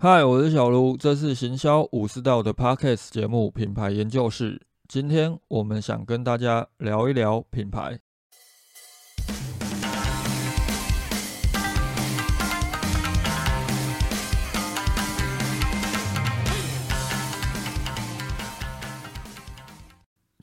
[0.00, 4.62] 嗨，我是小卢，这是行销武士道的 Podcast 节目品牌研究室。
[4.86, 7.98] 今天我们想跟大家聊一聊品牌。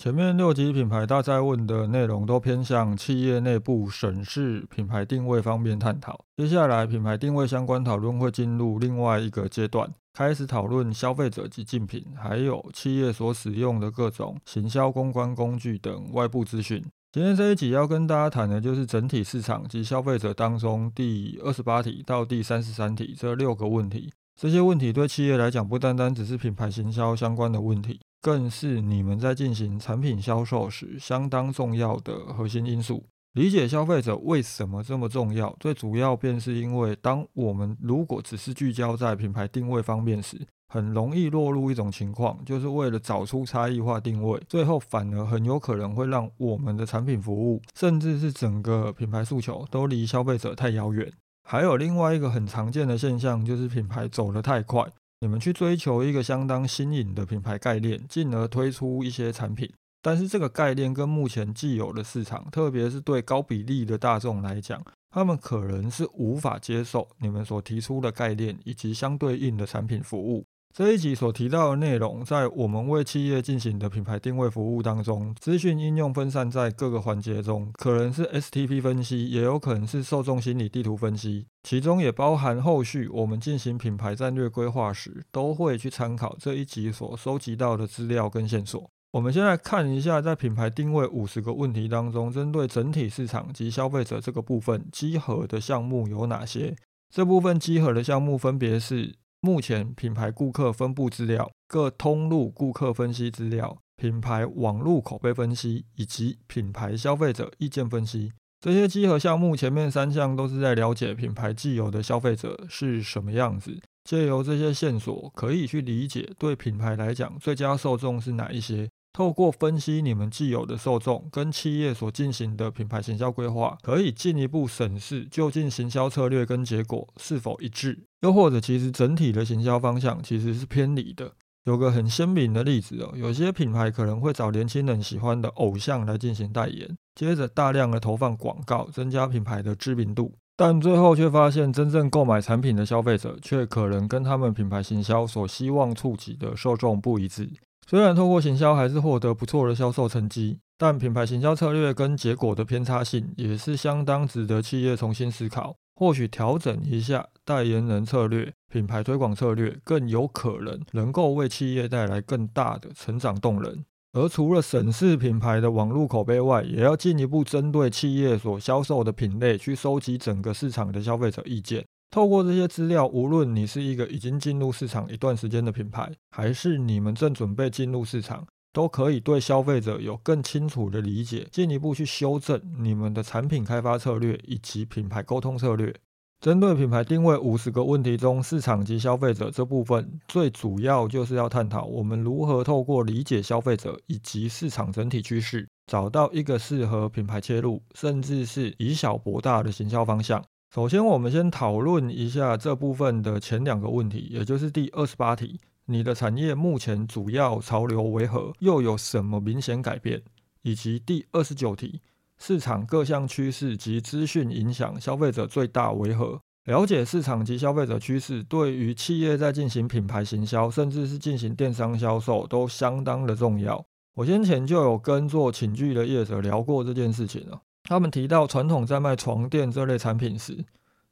[0.05, 6.23] 前面六集品牌大赛问的内容都偏向企业内部审视品牌定位方面探讨。
[6.37, 16.85] 接下来，品牌定位相关讨论会进入另外一个阶段，开始讨论消费者及竞品，还有企业所使用的各种行销公关工具等外部资讯。
[17.11, 24.13] 今天这一集要跟大家谈的就是整体市场及消费者当中第二十八题到第三十三题这六个问题。
[24.39, 27.99] 这些问题对企业来讲，不单单只是品牌行销相关的问题。
[28.25, 33.05] 更是你们在进行产品销售时相当重要的核心因素。
[33.33, 40.41] 理解消费者为什么这么重要，最主要便是因为，当我们如果只是聚焦在品牌定位方面时，
[40.73, 51.13] 很容易落入一种情况，就是为了找出差异化定位，最后反而很有可能会让我们的产品服务，甚至是整个品牌诉求都离消费者太遥远。
[51.47, 54.83] 还有另外一个很常见的现象，就是品牌走得太快。
[55.21, 59.71] 你们去追求一个相当新颖的品牌概念，进而推出一些产品，
[60.01, 70.45] 但是这个概念跟目前既有的市场，特别是对高比例的大众来讲，他们可能是无法接受你们所提出的概念以及相对应的产品服务。
[70.75, 88.89] 这一集所提到的内容，在我们为企业进行的品牌定位服务当中，资讯应用分散在各个环节中，可能是 STP 分析，也有可能是受众心理地图分析，其中也包含后续我们进行品牌战略规划时，都会去参考这一集所收集到的资料跟线索。
[89.13, 96.75] 我们先来看一下，在品牌定位五十个问题当中，针对整体市场及消费者这个部分集合的项目有哪些？
[97.09, 99.15] 这部分集合的项目分别是。
[99.45, 118.89] 目前品牌顾客分布资料、各通路顾客分析资料、品牌网路口碑分析以及品牌消费者意见分析这些集合项目，前面三项都是在了解品牌既有的消费者是什么样子，借由这些线索可以去理解对品牌来讲最佳受众是哪一些。
[119.15, 131.31] 透过分析你们既有的受众跟企业所进行的品牌行销规划，可以进一步审视究竟行销策略跟结果是否一致，又或者其实整体的行销方向其实是偏离的。
[131.63, 147.49] 有个很鲜明的例子哦，有些品牌可能会找年轻人喜欢的偶像来进行代言，接着大量的投放广告，增加品牌的知名度，但最后却发现真正购买产品的消费者却可能跟他们品牌行销所希望触及的受众不一致。
[147.87, 155.75] 虽然透过行销还是获得不错的销售成绩，但品牌行销策略跟结果的偏差性也是相当值得企业重新思考。
[155.93, 163.85] 或许调整一下代言人策略、品牌推广策略，更有可能能够为企业带来更大的成长动能。
[164.13, 171.85] 而除了审视品牌的网络口碑外，也要进一步针对企业所销售的品类去收集整个市场的消费者意见。
[172.11, 185.93] 透过这些资料，无论你是一个已经进入市场一段时间的品牌，还是你们正准备进入市场，都可以对消费者有更清楚的理解，进一步去修正你们的产品开发策略以及品牌沟通策略。
[186.41, 200.43] 针对品牌定位五十个问题中，市场及消费者这部分，最主要就是要探讨我们如何透过理解消费者以及市场整体趋势，找到一个适合品牌切入，甚至是以小博大的行销方向。
[200.73, 210.21] 首先，我们先讨论一下这部分的前两个问题，也就是第二十八题：你的产业目前主要潮流为何，又有什么明显改变？
[210.63, 212.01] 以及第二十九题：
[212.37, 216.41] 市场各项趋势及资讯影响消费者最大为何？
[216.65, 223.85] 了解市场及消费者趋势，对于企业在进行品牌行销，甚至是进行电商销售，都相当的重要。
[224.15, 227.61] 我先前就有跟做寝具的业者聊过这件事情了。
[227.87, 230.65] 他们提到，传统在卖床垫这类产品时，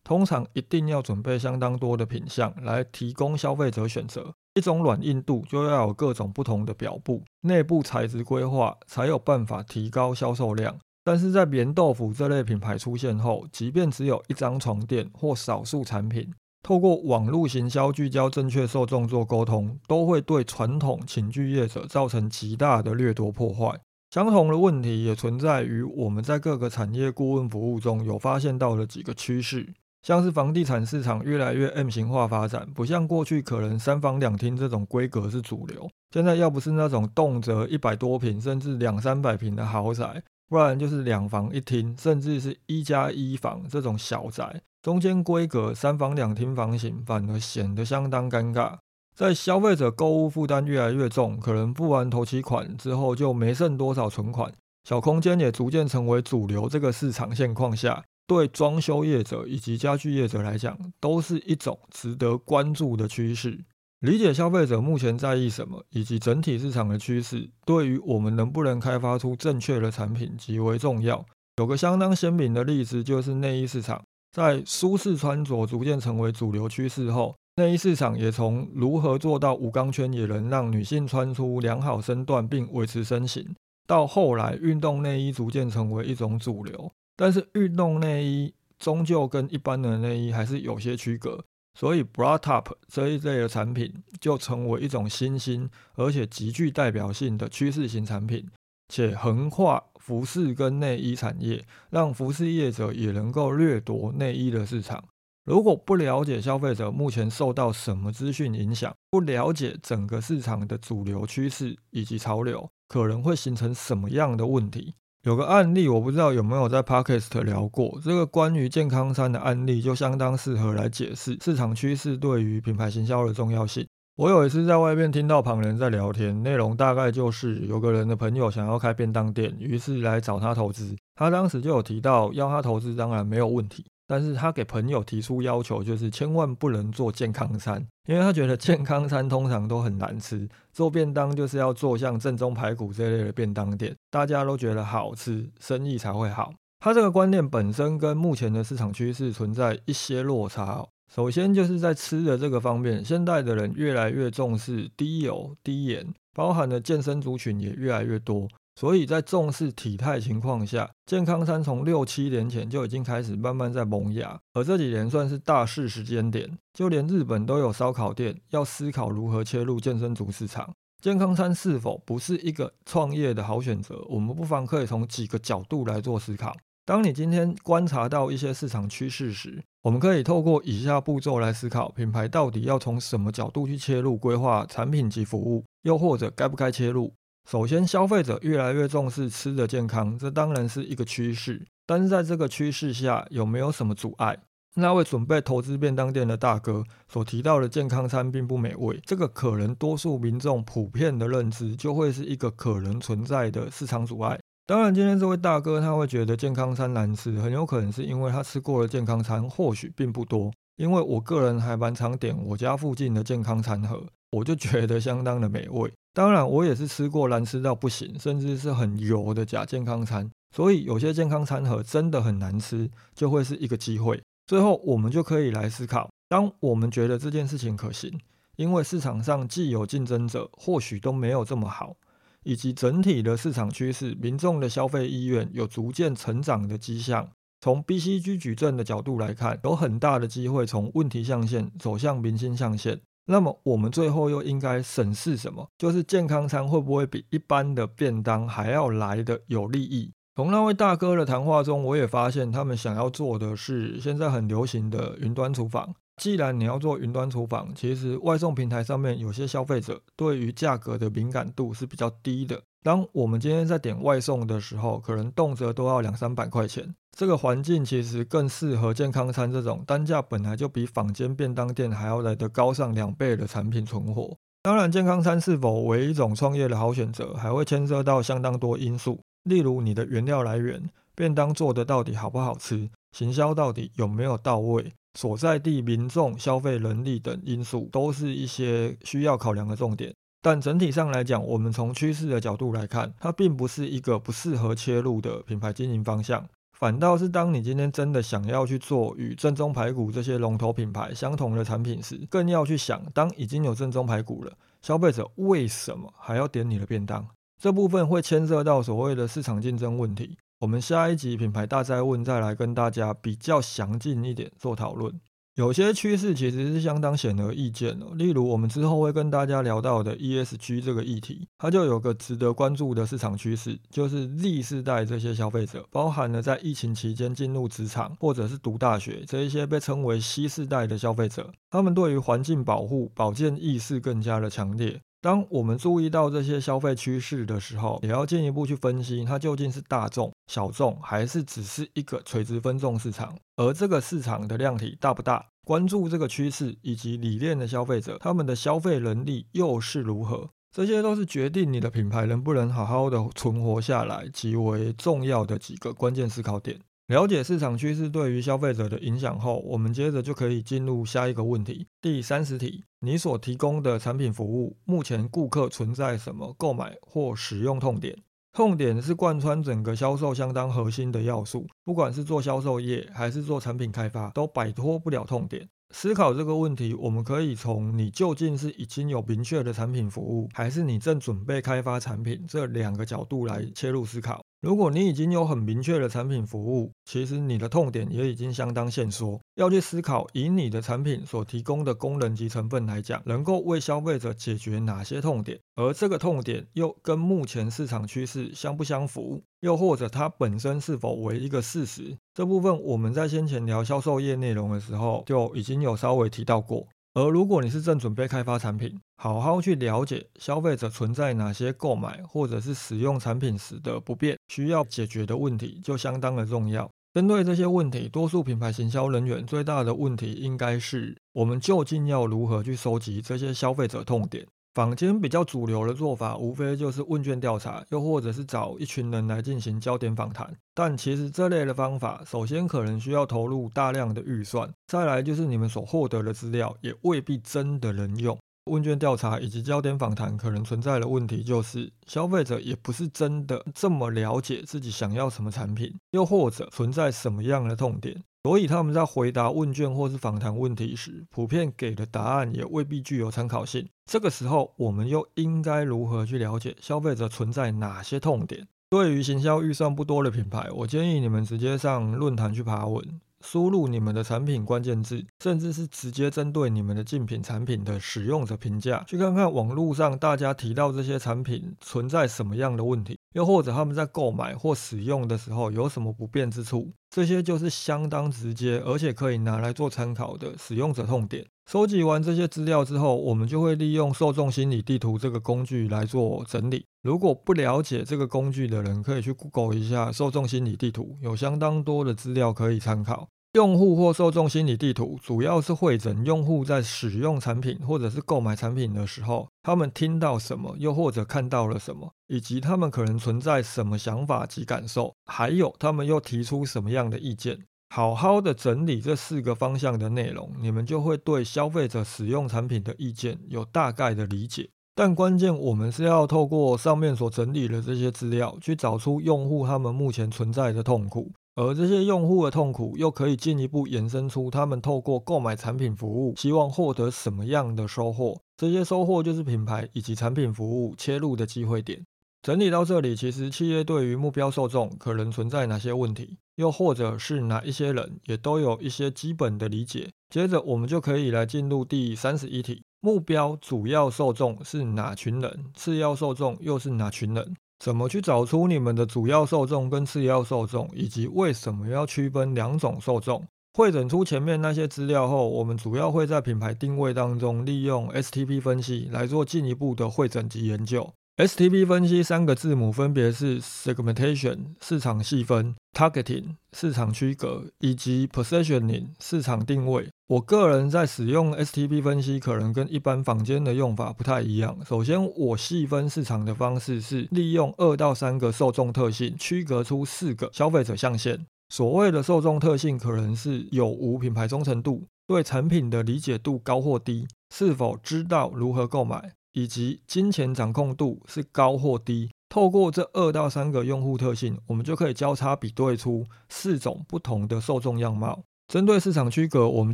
[0.03, 4.33] 通常一定要准备相当多的品相来提供消费者选择。
[4.55, 10.75] 一种软硬度就要有各种不同的表布，内部材质规划才有办法提高销售量。
[11.03, 16.33] 但是在棉豆腐这类品牌出现后，即便只有一张床垫或少数产品，
[16.63, 23.79] 透过网络行销聚焦正确受众做沟通，都会对传统寝具业者造成极大的掠夺破坏。
[24.13, 29.73] 相同的问题也存在于我们在各个产业顾问服务中有发现到的几个趋势，
[30.03, 48.77] 像是房地产市场越来越 M 型化发展，不像过去可能三房两厅这种规格是主流，现在要不是那种动辄一百多平甚至两三百平的豪宅，不然就是两房一厅，甚至是一加一房这种小宅，中间规格三房两厅房型反而显得相当尴尬。
[49.15, 54.51] 在消费者购物负担越来越重，可能付完头期款之后就没剩多少存款，
[54.83, 56.67] 小空间也逐渐成为主流。
[56.67, 63.59] 这个市场现况下，对装修业者以及家具业者来讲，都是一种值得关注的趋势。
[63.99, 71.23] 理解消费者目前在意什么，以及整体市场的趋势，对于我们能不能开发出正确的产品极为重要。
[71.57, 77.35] 有个相当鲜明的例子，就是内衣市场，在舒适穿着逐渐成为主流趋势后。
[77.55, 83.55] 内衣市场也从如何做到无钢圈也能让女性穿出良好身段并维持身形，
[83.85, 86.91] 到后来运动内衣逐渐成为一种主流。
[87.15, 91.45] 但是运动内衣终究跟一般的内衣还是有些区隔，
[91.79, 98.49] 所以 bra top 这一类的产品就成为一种新兴而且极具代表性的趋势型产品，
[98.89, 105.03] 且横跨服饰跟内衣产业，让服饰业者也能够掠夺内衣的市场。
[105.45, 114.93] 如果不了解消费者目前受到什么资讯影响，不了解整个市场的主流趋势以及潮流，可能会形成什么样的问题？
[115.23, 117.99] 有个案例，我不知道有没有在 Podcast 聊过。
[118.01, 123.85] 这个关于健康餐的案例，就相当适合来解释市场趋势对于品牌行销的重要性。
[124.15, 130.95] 我有一次在外面听到旁人在聊天，内容大概就是有个人的朋友想要开便当店，于是来找他投资。
[131.15, 133.85] 他当时就有提到要他投资，当然没有问题。
[134.13, 140.47] 但是他给朋友提出要求，就是千万不能做健康餐，因为他觉得健康餐通常都很难吃。
[140.71, 146.53] 做便当就是要做像正宗排骨这类的便当店，大家都觉得好吃，生意才会好。
[146.79, 150.85] 他这个观念本身跟目前的市场趋势存在一些落差。
[151.11, 158.47] 首先就是在吃的这个方面，现代的人越来越重视低油、低盐，包含的健身族群也越来越多。
[158.75, 166.57] 所以在重视体态情况下，健康餐从六七年前就已经开始慢慢在萌芽，而这几年算是大势时间点。
[166.73, 174.03] 就连日本都有烧烤店要思考如何切入健身族市场，健康餐是否不是一个创业的好选择？
[174.09, 176.55] 我们不妨可以从几个角度来做思考。
[176.85, 187.13] 当你今天观察到一些市场趋势时，我们可以透过以下步骤来思考：品牌到底要从什么角度去切入规划产品及服务，又或者该不该切入？
[187.49, 191.65] 首先，消费者越来越重视吃的健康，这当然是一个趋势。
[191.85, 194.37] 但是在这个趋势下，有没有什么阻碍？
[194.75, 204.39] 那位准备投资便当店的大哥所提到的健康餐并不美味，这个可能多数民众普遍的认知，就会是一个可能存在的市场阻碍。
[204.65, 210.51] 当然，今天这位大哥他会觉得健康餐难吃，很有可能是因为他吃过的健康餐或许并不多。
[210.77, 215.91] 因为我个人还蛮常点我家附近的健康餐盒，我就觉得相当的美味。
[216.13, 224.21] 当然，我也是吃过难吃到不行，甚至是很油的假健康餐，所以有些健康餐盒真的很难吃，就会是一个机会。
[224.47, 228.19] 最后，我们就可以来思考：当我们觉得这件事情可行，
[228.57, 231.95] 因为市场上既有竞争者，或许都没有这么好，
[232.43, 237.29] 以及整体的市场趋势、民众的消费意愿有逐渐成长的迹象。
[237.61, 242.99] 从 BCG 矩阵的角度来看，有很大的机会从问题象限走向明星象限。
[243.25, 245.69] 那么我们最后又应该审视什么？
[245.77, 250.11] 就是健康餐会不会比一般的便当还要来的有利益？
[250.35, 255.93] 从那位大哥的谈话中，我也发现他们想要做的是现在很流行的云端厨房。
[256.17, 262.61] 既然你要做云端厨房，其实外送平台上面有些消费者对于价格的敏感度是比较低的。
[262.83, 266.93] 当我们今天在点外送的时候，可能动辄都要两三百块钱。
[267.17, 274.35] 这个环境其实更适合健康餐这种单价本来就比坊间便当店还要来得高上两倍的产品存活。
[274.63, 290.13] 当然，健康餐是否为一种创业的好选择，还会牵涉到相当多因素，例如你的原料来源、便当做的到底好不好吃、行销到底有没有到位、所在地民众消费能力等因素，都是一些需要考量的重点。
[290.43, 296.45] 但整体上来讲，我们从趋势的角度来看，它并不是一个不适合切入的品牌经营方向。
[296.73, 307.25] 反倒是当你今天真的想要去做与正宗排骨这些龙头品牌相同的产品时，更要去想，当已经有正宗排骨了，消费者为什么还要点你的便当？
[307.61, 310.37] 这部分会牵涉到所谓的市场竞争问题。
[310.59, 315.17] 我们下一集品牌大灾问再来跟大家比较详尽一点做讨论。
[315.55, 334.99] 有些趋势其实是相当显而易见的，例如我们之后会跟大家聊到的 ESG 这个议题，它就有个值得关注的市场趋势，就是 Z 世代这些消费者，包含了在疫情期间进入职场或者是读大学这一些被称为 C 世代的消费者，他们对于环境保护、保健意识更加的强烈。
[335.23, 343.33] 当我们注意到这些消费趋势的时候，也要进一步去分析它究竟是大众、小众，还是只是一个垂直分众市场。
[343.55, 345.45] 而这个市场的量体大不大？
[345.65, 350.49] 关注这个趋势以及理念的消费者，他们的消费能力又是如何？
[350.75, 356.81] 这些都是决定你的品牌能不能好好的存活下来极为重要的几个关键思考点。
[357.07, 361.85] 了解市场趋势对于消费者的影响后，我们接着就可以进入下一个问题。
[362.01, 368.17] 第三十题：你所提供的产品服务，目前顾客存在什么购买或使用痛点？
[368.53, 375.67] 痛点是贯穿整个销售相当核心的要素，不管是做销售业还是做产品开发，都摆脱不了痛点。
[375.89, 384.41] 思考这个问题，我们可以从你究竟是已经有明确的产品服务，还是你正准备开发产品这两个角度来切入思考。
[384.63, 389.37] 如果你已经有很明确的产品服务，其实你的痛点也已经相当限缩。
[389.55, 402.17] 要去思考，以你的产品所提供的功能及成分来讲，能够为消费者解决哪些痛点，而这个痛点又跟目前市场趋势相不相符，又或者它本身是否为一个事实？
[402.33, 406.87] 这部分我们在先前聊销售业内容的时候就已经有稍微提到过。
[407.15, 416.89] 而如果你是正准备开发产品，好好去了解消费者存在哪些购买或者是使用产品时的不便，需要解决的问题就相当的重要。
[417.13, 424.47] 针对这些问题，多数品牌行销人员最大的问题应该是：我们究竟要如何去收集这些消费者痛点？
[424.73, 430.51] 坊间比较主流的做法，无非就是问卷调查，又或者是找一群人来进行焦点访谈。
[430.73, 438.37] 但其实这类的方法，首先可能需要投入大量的预算，再来就是你们所获得的资料也未必真的能用。
[438.71, 448.23] 问卷调查以及焦点访谈可能存在的问题，就是消费者也不是真的这么了解自己想要什么产品，又或者存在什么样的痛点。
[448.43, 453.87] 所以他们在回答问卷或是访谈问题时，普遍给的答案也未必具有参考性。
[454.05, 458.67] 这个时候，我们又应该如何去了解消费者存在哪些痛点？
[458.89, 463.21] 对于行销预算不多的品牌，我建议你们直接上论坛去爬文。
[463.43, 481.45] 输入你们的产品关键字，甚至是直接针对你们的竞品产品的使用者评价，去看看网络上大家提到这些产品存在什么样的问题，又或者他们在购买或使用的时候有什么不便之处，这些就是相当直接，而且可以拿来做参考的使用者痛点。
[481.69, 486.85] 收集完这些资料之后，我们就会利用受众心理地图这个工具来做整理。
[487.01, 493.29] 如果不了解这个工具的人，可以去 Google 一下受众心理地图，有相当多的资料可以参考。
[493.53, 507.59] 用户或受众心理地图主要是会诊用户在使用产品或者是购买产品的时候，他们听到什么，又或者看到了什么，以及他们可能存在什么想法及感受，还有他们又提出什么样的意见。
[507.93, 514.71] 好好的整理这四个方向的内容，你们就会对消费者使用产品的意见有大概的理解。
[514.95, 528.41] 但关键，我们是要透过上面所整理的这些资料，去找出用户他们目前存在的痛苦，而这些用户的痛苦又可以进一步延伸出他们透过购买产品服务，希望获得什么样的收获。
[528.57, 532.03] 这些收获就是品牌以及产品服务切入的机会点。
[532.41, 540.09] 整理到这里，其实企业对于目标受众可能存在哪些问题，又或者是哪一些人，也都有一些基本的理解。
[540.29, 545.65] 接着，我们就可以来进入第三十一题：目标主要受众是哪群人？
[545.73, 547.55] 次要受众又是哪群人？
[547.79, 553.45] 怎么去找出你们的主要受众跟次要受众，以及为什么要区分两种受众？
[553.73, 561.11] 会诊出前面那些资料后，我们主要会在品牌定位当中利用 STP 分析来做进一步的会诊及研究。
[561.35, 570.07] STP 分析三个字母分别是 segmentation 市场细分、targeting 市场区隔以及 positioning 市场定位。
[570.27, 574.77] 我个人在使用 STP 分析，可能跟一般坊间的用法不太一样。
[574.85, 581.47] 首先，我细分市场的方式是利用二到三个受众特性，区隔出四个消费者象限。
[581.69, 589.33] 所谓的受众特性，可能是有无品牌忠诚度、对产品的理解度高或低、是否知道如何购买。
[589.53, 598.43] 以及金钱掌控度是高或低，透过这二到三个用户特性，我们就可以交叉比对出四种不同的受众样貌。
[598.67, 599.93] 针对市场区隔，我们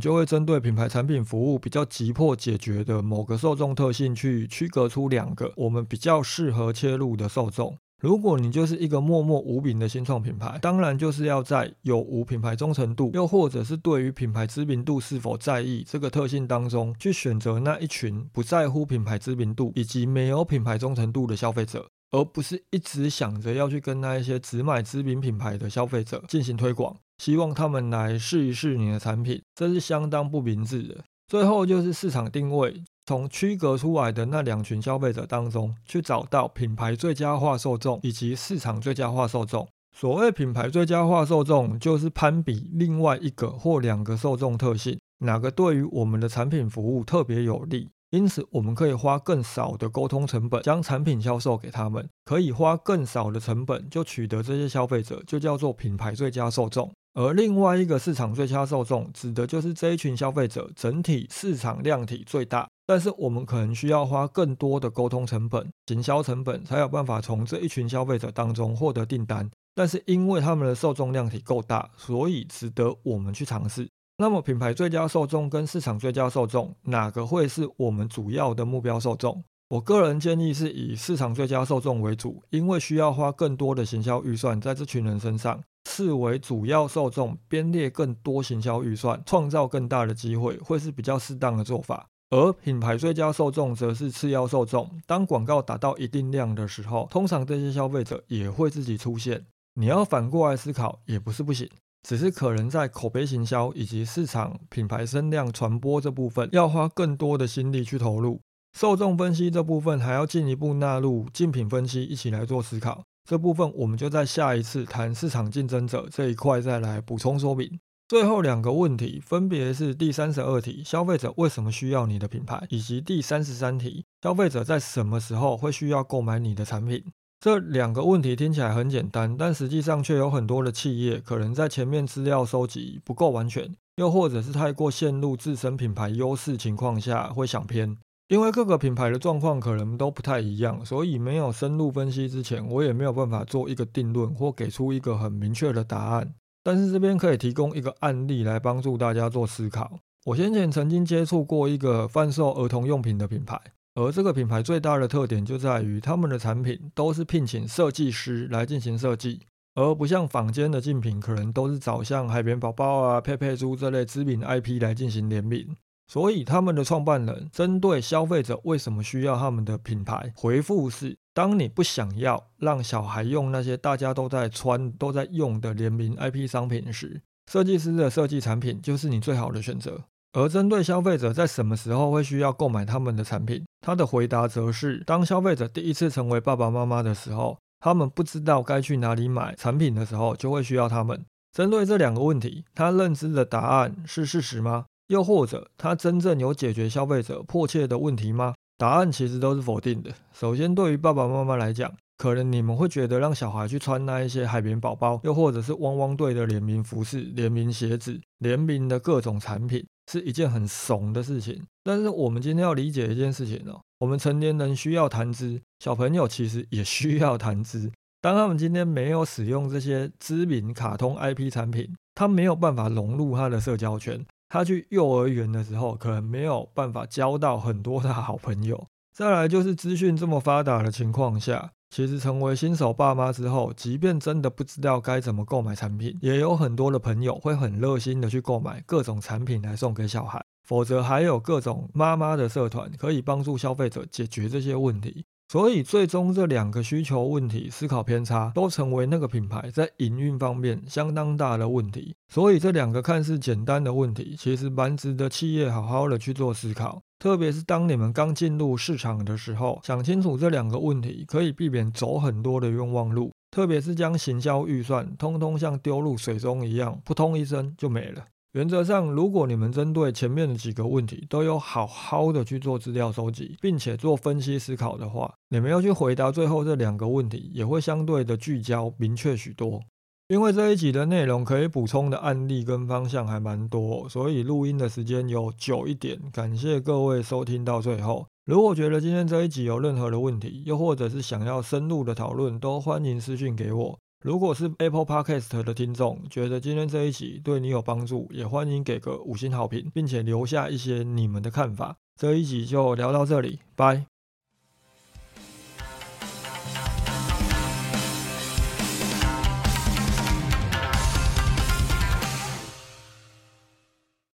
[0.00, 7.76] 就会针对品牌产品服务比较急迫解决的某个受众特性，去区隔出两个我们比较适合切入的受众。
[8.00, 31.04] 如果你就是一个默默无名的新创品牌，当然就是要在有无品牌忠诚度，又或者是对于品牌知名度是否在意这个特性当中，去选择那一群不在乎品牌知名度以及没有品牌忠诚度的消费者，而不是一直想着要去跟那一些只买知名品牌的消费者进行推广，希望他们来试一试你的产品，这是相当不明智的。
[31.28, 39.66] 最后就是市场定位，从区隔出来的那两群消费者当中，去找到品牌最佳化受众以及市场最佳化受众。
[39.92, 47.90] 所谓品牌最佳化受众，就是攀比另外一个或两个受众特性，哪个对于我们的产品服务特别有利。
[48.10, 56.92] 因此，我们可以花更少的沟通成本将产品销售给他们，可以花更少的成本就取得这些消费者，就叫做品牌最佳受众。
[57.14, 69.50] 而另外一个市场最佳受众，指的就是这一群消费者整体市场量体最大，但是我们可能需要花更多的沟通成本、行销成本，才有办法从这一群消费者当中获得订单。
[69.74, 73.88] 但是因为他们的受众量体够大，所以值得我们去尝试。
[74.18, 79.42] 那么，品牌最佳受众跟市场最佳受众，哪个会是我们主要的目标受众？
[79.70, 92.06] 我个人建议是以市场最佳受众为主，因为需要花更多的行销预算在这群人身上，视为主要受众，编列更多行销预算，创造更大的机会，会是比较适当的做法。
[92.30, 99.46] 而品牌最佳受众则是次要受众，当广告达到一定量的时候，通常这些消费者也会自己出现。
[99.74, 101.68] 你要反过来思考，也不是不行。
[102.06, 108.40] 只是可能在口碑行销以及市场品牌声量传播这部分，要花更多的心力去投入。
[108.78, 113.02] 受众分析这部分还要进一步纳入竞品分析一起来做思考。
[113.30, 117.78] 这部分我们就在下一次谈市场竞争者这一块再来补充说明。
[118.08, 122.66] 最后两个问题分别是第三十二题：消费者为什么需要你的品牌？
[122.70, 127.04] 以及第三十三题：消费者在什么时候会需要购买你的产品？
[127.38, 137.96] 这两个问题听起来很简单，但实际上却有很多的企业可能在前面资料收集不够完全，又或者是太过陷入自身品牌优势情况下会想偏。
[138.30, 146.32] 因为各个品牌的状况可能都不太一样，所以没有深入分析之前，我也没有办法做一个定论或给出一个很明确的答案。
[146.62, 149.98] 但是这边可以提供一个案例来帮助大家做思考。
[150.26, 153.60] 我先前曾经接触过一个贩售儿童用品的品牌。
[153.96, 159.40] 而这个品牌最大的特点就在于，他们的产品都是聘请设计师来进行设计，
[159.74, 165.74] 而不像坊间的竞品，可能都是找像海绵宝宝啊、佩佩猪这类知名 IP 来进行联名。
[166.10, 180.02] 所以他们的创办人针对消费者为什么需要他们的品牌，回复是：当你不想要让小孩用那些大家都在穿、都在用的联名 IP 商品时，设计师的设计产品就是你最好的选择。
[180.32, 191.24] 而针对消费者在什么时候会需要购买他们的产品，他的回答则是：当消费者第一次成为爸爸妈妈的时候，他们不知道该去哪里买产品的时候，就会需要他们。
[191.52, 194.86] 针对这两个问题，他认知的答案是事实吗？
[195.10, 198.54] 又或者他真正有解决消费者迫切的问题吗？
[198.78, 200.10] 答案其实都是否定的。
[200.32, 209.84] 首先，对于爸爸妈妈来讲，可能你们会觉得让小孩去穿那一些海绵宝宝，又或者是汪汪队的联名服饰、联名鞋子、联名的各种产品。
[210.10, 217.92] 是一件很怂的事情，但是我们今天要理解一件事情哦，我们成年人需要谈资，小朋友其实也需要谈资。
[218.20, 228.84] 当他们今天没有使用这些知名卡通 IP 产品，他没有办法融入他的社交圈，他去幼儿园的时候可能没有办法交到很多的好朋友。
[229.14, 231.70] 再来就是资讯这么发达的情况下。
[231.90, 240.44] 其实成为新手爸妈之后，即便真的不知道该怎么购买产品，也有很多的朋友会很热心的去购买各种产品来送给小孩。
[240.62, 245.24] 否则还有各种妈妈的社团可以帮助消费者解决这些问题。
[245.50, 252.14] 所以最终这两个需求问题思考偏差，都成为那个品牌在营运方面相当大的问题。
[252.32, 257.02] 所以这两个看似简单的问题，其实蛮值得企业好好的去做思考。
[257.18, 263.32] 特别是当你们刚进入市场的时候，想清楚这两个问题，可以避免走很多的冤枉路。
[263.50, 268.24] 特别是将行销预算通通像丢入水中一样，扑通一声就没了。
[268.52, 279.80] 原则上，如果你们针对前面的几个问题都有好好的去做资料收集，并且做分析思考的话，你们要去回答最后这两个问题，也会相对的聚焦明确许多。
[280.26, 286.18] 因为这一集的内容可以补充的案例跟方向还蛮多，所以录音的时间有久一点。
[286.32, 288.26] 感谢各位收听到最后。
[288.46, 293.98] 如果觉得今天这一集有任何的问题，又或者是想要深入的讨论，都欢迎私讯给我。
[294.22, 301.96] 如果是 Apple Podcast 的听众，觉得今天这一集对你有帮助，也欢迎给个五星好评，并且留下一些你们的看法。
[302.16, 304.04] 这一集就聊到这里，拜。